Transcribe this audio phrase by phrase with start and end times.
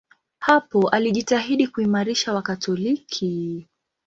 [0.39, 3.65] Hapo alijitahidi kuimarisha Wakatoliki.